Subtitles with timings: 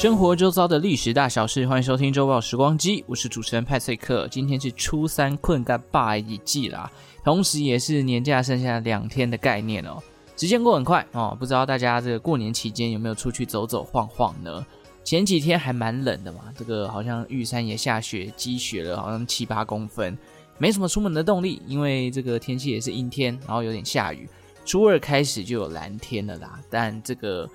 [0.00, 4.26] 生活周遭的历史大小事，欢迎收听周报时光机，我是主持人派翠克。
[4.28, 6.90] 今天是初三困个拜一季啦，
[7.22, 10.02] 同时也是年假剩下两天的概念哦。
[10.38, 14.64] 时间过很快哦，不知道大家这个过年期间有没有出去走走晃晃呢？
[15.04, 20.16] 前几天还蛮冷的嘛，这个好像玉山也下雪积雪了，好像七八公分，
[20.56, 24.26] 没什么出门的动力，因为这个天气也是阴天，然后有点下雨。
[24.64, 27.46] 初二开始就有蓝天了啦，但这个。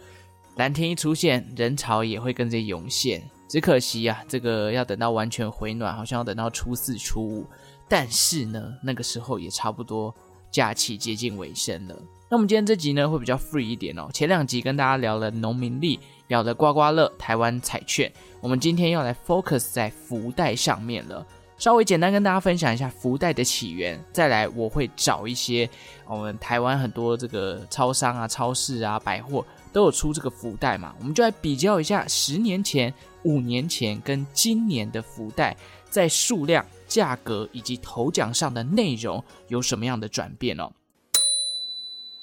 [0.56, 3.22] 蓝天一出现，人潮也会跟着涌现。
[3.48, 7.46] 只可惜啊，这个要等到完全回暖，好像要等到初四、初五。
[7.88, 10.14] 但是呢，那个时候也差不多
[10.50, 11.96] 假期接近尾声了。
[12.30, 14.10] 那我们今天这集呢，会比较 free 一点哦。
[14.14, 16.00] 前两集跟大家聊了农民历，
[16.30, 18.12] 聊了刮刮乐、台湾彩券。
[18.42, 21.26] 我们今天要来 focus 在福袋上面了。
[21.58, 25.70] 稍微简单跟大家分享一下福袋的起源，再来我会找一些
[26.08, 29.46] 我们台湾很多这个超商啊、超市啊、百货。
[29.76, 35.54] 都有出这个福袋嘛，我们就来比较一下十年前、五年前跟今年的福袋，
[35.90, 40.72] 在数量、价格以及头奖上的内容有什么样的转变哦。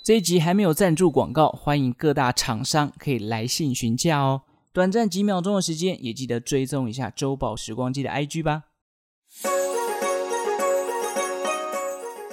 [0.02, 4.40] 这一集还没有赞助广告，欢迎各大厂商可以来信询价哦。
[4.72, 8.62] 短暂几秒钟的时间，也记得追踪一下周报时光机的 IG 吧。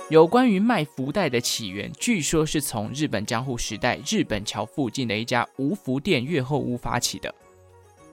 [0.09, 7.33] 有关于卖福袋的起源，据说是从日本江户时代日本桥附近的一家无福店越后屋发起的。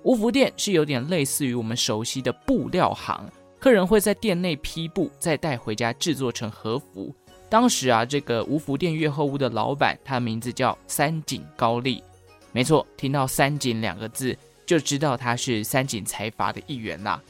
[0.02, 3.26] 无福店是有点类似于我们熟悉的布料行，
[3.58, 7.14] 客人会在店内批布，再带回家制作成和服。
[7.48, 12.04] 当时啊，这个无福店越后屋的老板，他的名字叫三井高利。
[12.52, 14.36] 没错，听到三井两个字，
[14.66, 17.22] 就知道他是三井财阀的一员啦。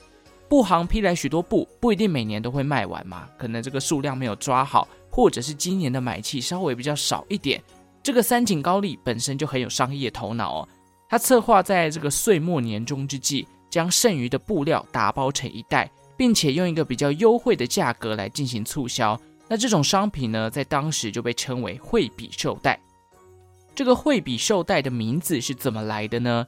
[0.48, 7.62] 布行批来许多布，不一定每年都会卖完嘛，可能这个数量没有抓好，或者是今年的买气稍微比较少一点。
[8.02, 10.68] 这个三井高利本身就很有商业头脑哦，
[11.08, 19.20] 他策划在这个岁末年终之际，将剩余的布料打包成一袋，并且用一个比较优惠的价格来进行促销。
[19.48, 22.78] 那这种商品呢，在当时就被称为惠比寿袋。
[23.74, 26.46] 这个惠比寿袋的名字是怎么来的呢？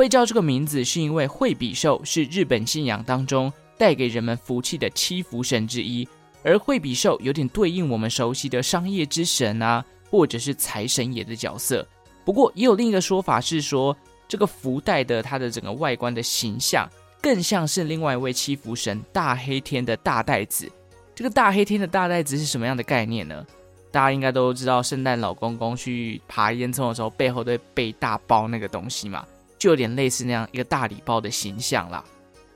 [0.00, 6.08] 会叫这个名字，是因为惠比寿是日本信仰当中带给人们福气的七福神之一，
[6.42, 11.86] 而惠比寿有点对应我们熟悉的商业之神啊，或者是财神爷的角色。
[12.24, 13.94] 不过也有另一个说法是说，
[14.26, 16.88] 这个福袋的它的整个外观的形象，
[17.20, 20.66] 更像是另外一位七福神大黑天的大袋子。
[21.14, 23.44] 这个大黑天的大袋子是什么样的概念呢？
[23.92, 29.26] 大家应该都知道，圣诞老公公去爬烟囱的时候，背后都会背大包那个东西嘛。
[29.60, 32.02] 就有点类似那样一个大礼包的形象啦。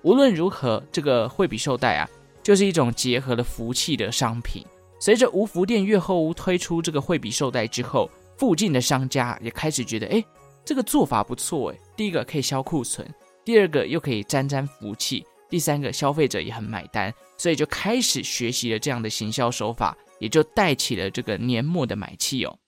[0.02, 2.08] 无论如何，这个惠比寿袋啊，
[2.42, 4.64] 就是一种结合了福气的商品。
[4.98, 10.24] 随着无福店越后屋推出这个惠比寿袋之后，附近的商家也开始觉得，哎，
[10.64, 11.78] 这个做法不错哎。
[11.94, 13.06] 第一个可以销库存，
[13.44, 22.58] 第二个又可以沾沾福气，第三个消费者也很买单，所以就开始学习了这样的行销手法，也就带起了这个年末的买气哦。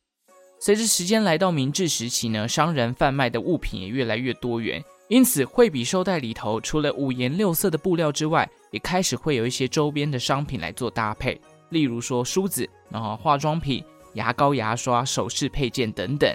[0.59, 13.85] 随着时间来到明治时期呢，商人贩卖的物品也越来越多元，因此惠比寿袋里头除了五颜六色的布料之外，也开始会有一些周边的商品来做搭配，例如说梳子、然后化妆品、
[14.15, 16.35] 牙膏、牙刷、首饰配件等等。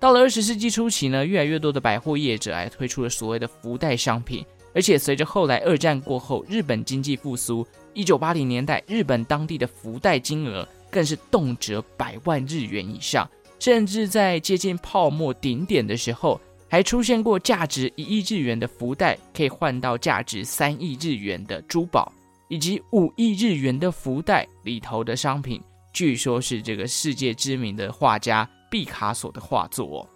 [0.00, 4.44] 到了二十世纪初期呢，越来越多的百货业者还推出了所谓的福袋商品，
[4.74, 13.28] 而且随着后来二战过后日本经济复苏，一九八零年代日本当地的福袋金额更是动辄百万日元以上。
[13.58, 22.12] 甚至在接近泡沫顶点的时候，还出现过价值一亿日元的福袋可以换到价值三亿日元的珠宝，
[22.48, 25.62] 以及五亿日元的福袋里头的商品，
[25.94, 30.08] 据说是这个世界知名的画家毕卡索的画作哦。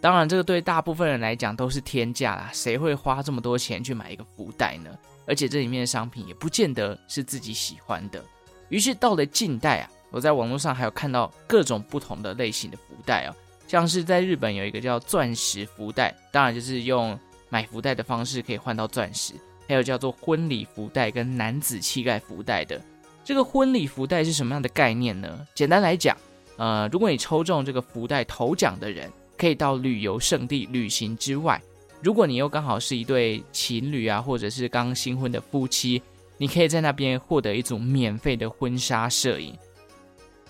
[0.00, 4.90] 当然，这个对大部分人来讲都是天价啦，谁会花这么多钱去买一个福袋呢？
[5.26, 8.22] 而且这里面的商品也不见得是自己喜欢的。
[8.68, 9.90] 于是到了近代啊。
[10.14, 13.34] 我在网络上还有看到各种不同的类型的福袋哦，
[13.66, 17.18] 像是在日本有一个叫钻石福袋，当然就是用
[17.48, 19.34] 买福袋的方式可以换到钻石；
[19.66, 22.80] 还有叫做婚礼福袋跟男子气概福袋的。
[23.24, 25.44] 这个婚礼福袋是什么样的概念呢？
[25.52, 26.16] 简单来讲，
[26.58, 31.60] 呃，如果你抽中这个福袋头奖的人，可以到旅游胜地旅行之外，
[32.00, 36.00] 如果你又刚好是一对情侣啊，或者是刚新婚的夫妻，
[36.36, 39.52] 你可以在那边获得一组免费的婚纱摄影。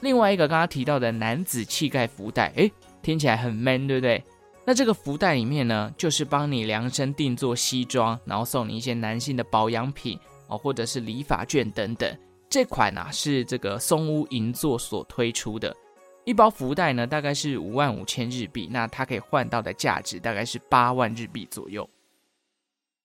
[0.04, 2.70] 另外一个刚刚提到的男子气概福袋，诶，
[3.00, 4.22] 听起来很 man，对不对？
[4.66, 12.14] 那这个福袋里面呢，就是帮你量身定做西装，然后送你一些男性的保养品哦，或者是理发券等等。
[12.50, 15.74] 这款啊是这个松屋银座所推出的。
[16.26, 21.88] 一包福袋呢，大概是五万五千日币，那它可以换到的价值大概是八万日币左右。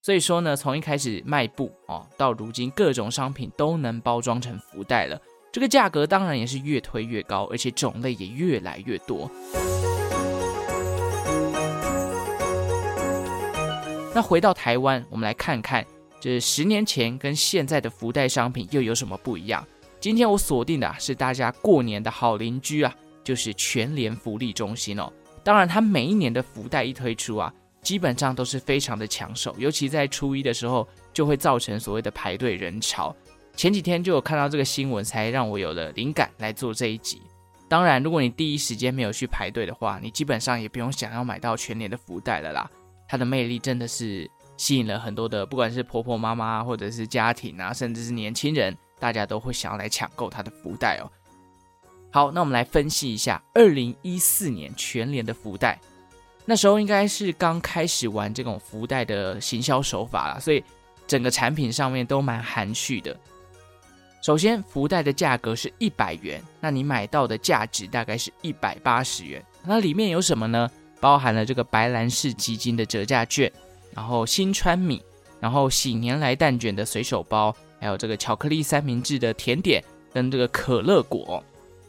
[0.01, 5.17] 所以说呢，从一开始卖布哦，到如今各种商品都能包装成福袋了，
[5.51, 9.29] 这个价格当然也是越推越高，而且种类也越来越多。
[14.13, 15.83] 那回到台湾，我们来看看，
[16.19, 19.65] 这十年前跟现在的福袋商品又有什么不一样？
[19.99, 25.11] 今天我锁定的，是大家过年的好邻居啊，就是全联福利中心哦。
[25.43, 27.51] 当然，它每一年的福袋一推出啊。
[27.81, 33.15] 基本上都是非常的抢手，尤其在初一的时候，就会造成所谓的排队人潮。
[33.59, 37.21] 前几天就有看到这个新闻，才让我有了灵感来做这一集。
[37.67, 42.71] 当然，如果你第一时间没有去排队的话，你基本上也不用想要买到全联的福袋了啦。
[43.05, 51.11] 它的魅力真的是吸引了很多的，不管是婆婆妈妈，或者是家庭啊，甚至是年轻人，大家都会想要来抢购它的福袋哦。
[52.13, 55.77] 好，那我们来分析一下二零一四年全联的福袋。
[56.45, 60.63] 那时候应该是刚开始玩这种福袋的行销手法啦，所以
[61.05, 63.19] 整个产品上面都蛮含蓄的。
[64.21, 69.43] 首先，福袋的价格是一百元，那你买到的价值大概是一百八十元。
[69.63, 70.69] 那里面有什么呢？
[70.99, 73.49] 包含了这个白兰氏基金的折价券，
[73.95, 75.01] 然后新川米，
[75.39, 79.81] 然后喜年来蛋卷的随手包，还有这个巧克力三明治的甜点
[80.13, 81.41] 跟这个可乐果。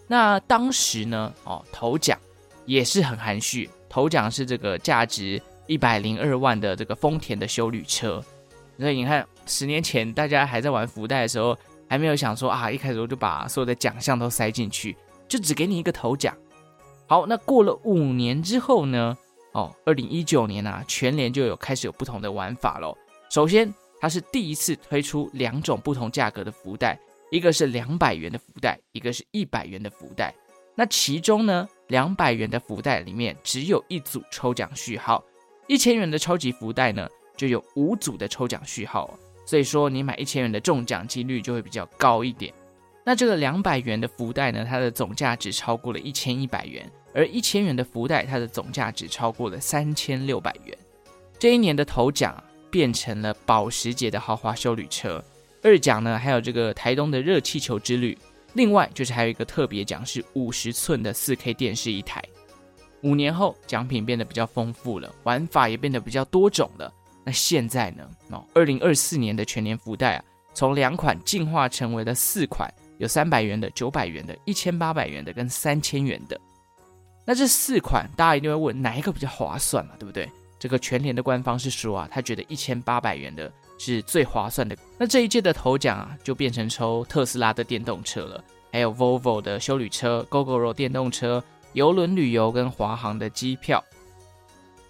[0.07, 2.17] 那当时呢，哦，头奖
[2.65, 3.69] 也是很含蓄。
[3.89, 8.25] 头奖是这个价值一百零二万的这个丰田的修旅车，
[8.79, 11.59] 所以你看，十年前大家还在玩福袋的时候，
[11.91, 14.97] 还没有想说啊，一开始我就把所有的奖项都塞进去，
[15.27, 16.33] 就只给你一个头奖。
[17.09, 19.19] 好，那过了五年之后呢？
[19.55, 22.97] 哦，二零一九年啊，全联就有开始有不同的玩法喽。
[23.29, 26.97] 首先，它是第一次推出两种不同价格的福袋，
[27.33, 30.33] 一个是两百元的福袋，一个是一百元的福袋。
[30.77, 35.25] 那其中呢，两百元的福袋里面只有一组抽奖序号，
[35.67, 39.19] 一千元的超级福袋呢就有五组的抽奖序号，
[39.51, 42.55] 所以说你买一千元的中奖几率就会比较高一点。
[43.05, 50.79] 那这个两百元的福袋呢，它的总价值超过了一千一百元，而一千元的福袋它的总价值超过了三千六百元。
[51.37, 55.21] 这一年的头奖变成了保时捷的豪华休旅车，
[55.65, 58.17] 二奖呢还有这个台东的热气球之旅。
[58.53, 62.23] 另外就是还有一个特别奖，是五十寸的四 K 电视一台。
[63.03, 66.95] 五年后，奖品变得比较丰富了，玩法也变得比较多种了。
[67.25, 68.09] 那现在呢？
[68.31, 70.25] 哦，二零二四年的全年福袋啊，
[70.55, 76.41] 从两款进化成为了四款，有三百元的、九百元的、一千八百元的跟三千元的。
[77.25, 79.93] 那这四款，大家一定会问哪一个比较划算嘛？
[79.99, 80.29] 对不对？
[80.59, 83.51] 这个全联的官方是说啊，他觉得一千八百元的。
[83.83, 84.77] 是最划算的。
[84.99, 93.83] 那这一届的头奖啊，就变成抽特斯拉的电动车了，还有 Volvo 的修旅车、Gogoro 电动车、邮轮旅游跟华航的机票。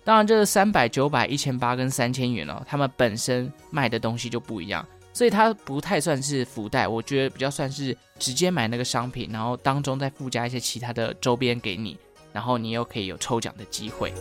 [0.02, 6.88] 当然，这三百、九百、一千八跟三千元哦，他们本身卖的东西就不一样，所以它不太算是福袋。
[6.88, 11.98] 我觉得比较算是直接买那个商品，然后当中再附加一些其他的周边给你，
[12.32, 14.12] 然后你又可以有抽奖的机会。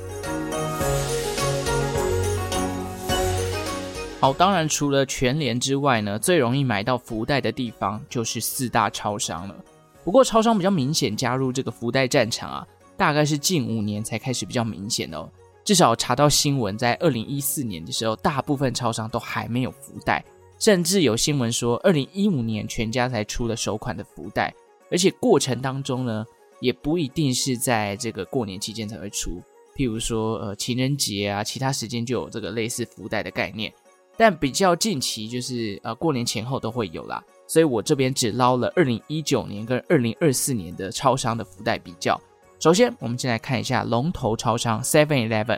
[4.20, 9.56] 好，当然除了全联之外呢，最容易买到福袋的地方就是四大超商了。
[10.03, 15.30] 不过超商比较明显加入这个福袋战场啊，大概是近五年才开始比较明显哦。
[15.70, 20.26] 至少查到新闻，在二零一四年的时候，大部分超商都还没有福袋，
[20.58, 24.52] 甚至有新闻说二零一五年全家才出了首款的福袋，
[24.90, 26.26] 而且过程当中呢，
[26.60, 29.40] 也不一定是在这个过年期间才会出，
[29.76, 33.72] 譬如说呃情人节啊，其他时间就有这个类似福袋的概念。
[34.18, 42.20] 但比较近期就是呃过年前后都会有啦，所以我这边只捞了二零一九年跟二零二四年的超商的福袋比较。
[42.60, 45.58] 首先，我们先来看一下龙头超商 Seven Eleven。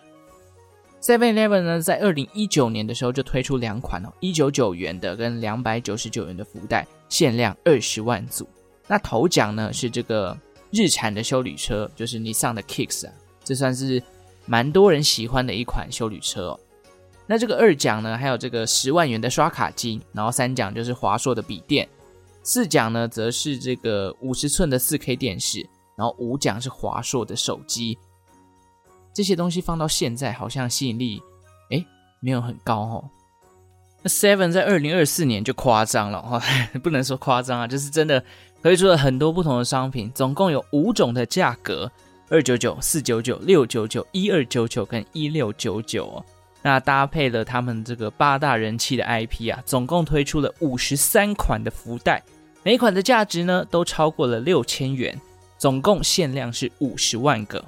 [1.02, 8.48] Seven Eleven 呢，在二零一九年的时候就推出两款哦，一九九元的跟两百九十九元的福袋，限量二十万组。
[8.88, 10.38] 那头奖呢是这个
[10.70, 14.02] 日产的修理车，就是 Nissan 的 Kicks 啊，这算是
[14.46, 16.60] 蛮多人喜欢的一款修理车哦。
[17.26, 21.90] 那这个二奖呢，还有这个十万元的刷卡机，然后三奖就是华硕的笔电，
[22.44, 25.68] 四奖呢则是这个五十寸的四 K 电视，
[26.02, 27.96] 然后五奖是华硕的手机。
[29.14, 31.22] 这些东西放到现在好像吸引力
[31.70, 31.86] 诶
[32.20, 33.10] 没有很高哦。
[34.02, 36.42] 那 Seven 在二零二四年就夸张了哈，
[36.82, 38.24] 不能说夸张啊，就是真的
[38.64, 41.92] 推出了很多不同的商品，总共有五种的价格：
[42.30, 46.26] 二九九、四九九、六九九、一二九九跟一六九九哦。
[46.64, 52.24] 那搭配了他们这个八大人气的 IP 啊，总共推出了五十三款的福袋，
[52.64, 55.20] 每款的价值呢都超过了六千元，
[55.62, 57.64] 总共限量是五十万个。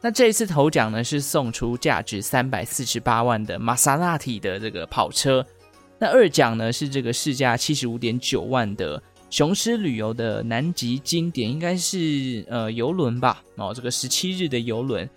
[0.00, 5.46] 那这一次头奖呢，是送出价值三百四十八万的玛莎拉蒂的这个跑车。
[5.96, 13.40] 那二奖呢是这个市价七十五点九万的雄狮旅游的南极经典，应该是呃游轮吧？
[13.54, 15.08] 哦，这个十七日的游轮。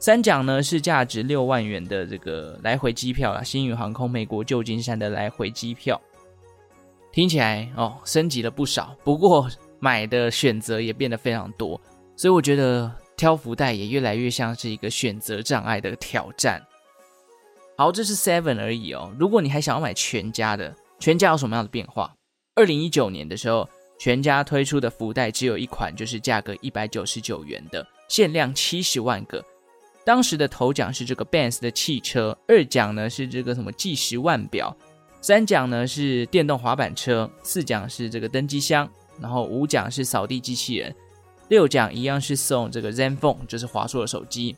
[0.00, 6.00] 三奖呢是价值六万元的这个来回机票啦，星宇航空美国旧金山的来回机票。
[7.12, 9.48] 听起来哦，升级了不少，不过
[9.80, 11.80] 买的选择也变得非常多，
[12.16, 12.90] 所以我觉得。
[13.16, 16.66] 挑福袋也越来越像是一个选择障碍的挑战。
[17.76, 19.14] 好，这是 Seven 而已哦。
[19.18, 22.14] 如果你还想要买全家的，全家有什么样的变化？
[22.54, 23.68] 二零一九年的时候，
[23.98, 29.44] 全家推出的福袋只有一款，就是价格一百九十九元的，限量七十万个。
[30.02, 34.74] 当时的头奖是这个 Benz 的汽车，二奖呢是这个什么计时腕表，
[35.20, 40.94] 三奖呢是电动滑板车，四奖是这个登机箱，然后五奖是扫地机器人。
[41.48, 44.56] 六奖一样是送这个 ZenFone，就是华硕的手机。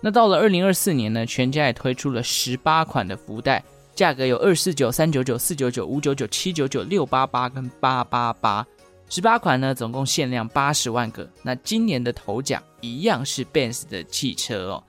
[0.00, 8.66] 那到了二零二四年呢，全家也推出了十八款的福袋，价格有二四九、三九九、四九九、五九九、七九九、六八八跟八八八。
[9.08, 11.28] 十八款呢，总共限量八十万个。
[11.42, 14.82] 那今年的头奖一样是 Benz 的汽车哦。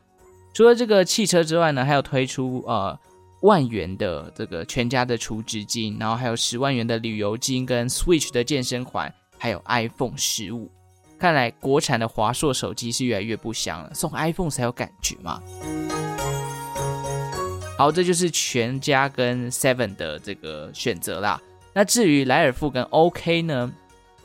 [0.53, 2.97] 除了这个汽车之外呢，还有推出呃
[3.45, 10.69] 万元的这个全家的储值金，然后还有十万元的旅游金跟 Switch 的健身环，还有 iPhone 十五。
[11.19, 15.39] 看来国产的华硕手机是越来越不香了，送 iPhone 才有感觉嘛。
[17.77, 21.39] 好，这就是全家跟 Seven 的这个选择啦。
[21.71, 23.71] 那至于莱尔富跟 OK 呢？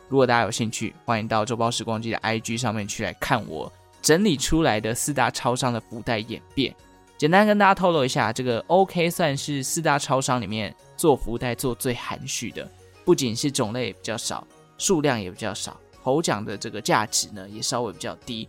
[0.08, 6.74] 如果大家有兴趣，欢迎到周报时光机的 IG 上面去来看我整理出来的四大超商的福袋演变。
[7.20, 12.66] 简单跟大家透露一下，这个 OK 算是四大超商里面做福袋做最含蓄的，
[13.04, 14.42] 不仅是种类也比较少，
[14.78, 15.78] 数量也比较少。
[16.02, 18.48] 头奖的这个价值呢，也稍微比较低，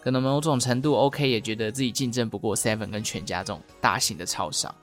[0.00, 4.74] 可能某种程度，OK 也觉得自己竞争不过 Seven 跟全家这种大型的超商。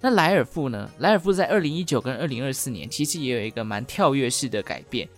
[0.00, 0.90] 那莱尔富呢？
[0.98, 5.08] 莱尔富在二零一九跟二零二四年其实也有一个蛮跳跃式的改变。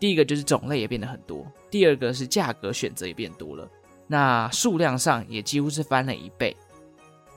[0.00, 3.68] 第一个就是种类也变得很多，第二个是价格选择也变多了，
[4.08, 6.56] 那数量上也几乎是翻了一倍。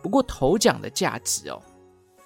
[0.05, 1.59] 不过头奖的价值哦，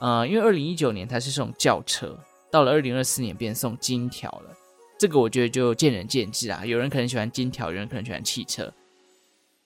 [0.02, 2.20] 呃，因为二零一九年它是送轿车，
[2.52, 4.54] 到了二零二四年变送金条了。
[5.00, 8.70] 这个我觉得就见仁见智啊，有人可能喜欢金条，有人可能喜欢汽车。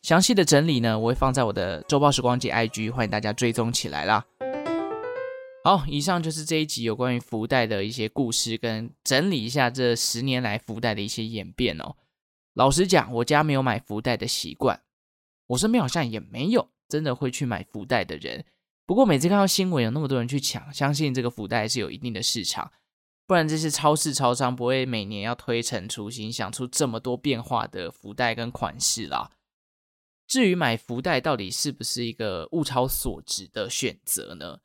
[0.04, 4.24] 详细的整理呢，我会放在我的周报时光机 IG，欢迎大家追踪起来啦。
[5.64, 11.96] 好，以上就是这一集有关于福袋的一些故事，跟整理一下这十年来福袋的一些演变哦。
[12.54, 14.82] 老实讲，我家没有买福袋的习惯，
[15.48, 18.46] 我身边好像也没有真的会去买福袋的人。
[18.86, 22.72] 不过每次看到新闻有那么多人去抢，相信这个福袋是有一定的市场。
[23.26, 29.32] 不然这些超市超商不会每年要推陈出新，想出这么多变化的福袋跟款式啦。
[30.28, 34.60] 至于买福袋到底是不是一个物超所值的选择呢？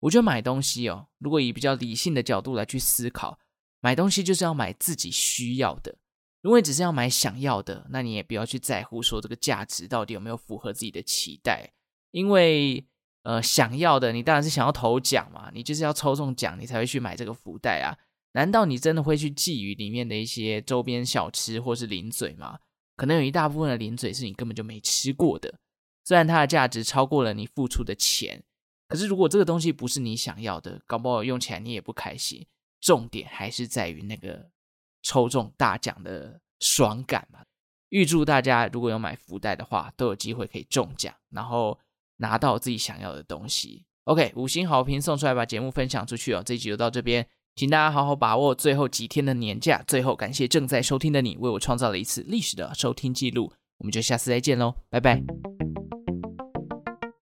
[0.00, 3.38] 我觉得买东西哦，如果以比较理性的角度来去思考，
[3.80, 5.98] 买东西就是要买自己需要的。
[6.44, 11.72] 如果你只是要买想要的，那你也不要去在乎说这个价值到底有没有符合自己的期待，
[12.12, 12.86] 因为。
[13.26, 17.96] 呃，想要的你当然是想要头奖嘛，你就是要抽中奖，你才会去买这个福袋啊。
[18.32, 22.58] 难道你真的会去觊觎里面的一些周边小吃或是零嘴吗？
[22.96, 25.58] 可能有一大部分的零嘴是你根本就没吃过的，
[26.04, 28.44] 虽然它的价值超过了你付出的钱，
[28.88, 32.46] 可是如果这个东西不是你想要的，搞不好用起来你也不开心。
[32.82, 34.50] 重点还是在于那个
[35.04, 37.38] 抽中大奖的爽感嘛。
[37.90, 41.78] 预祝大家如果有买福袋的话，都有机会可以中奖，然后。
[42.18, 46.40] 拿到自己想要的东西，OK，五星好评送出来，把节目分享出去哦。
[46.46, 49.82] 这一集就到这边，请大家好好把握最后几天的年假。
[49.84, 53.52] 最后，感谢正在收听的你，为我创造了一次历史的收听记录。
[53.78, 55.20] 我们就下次再见喽，拜拜。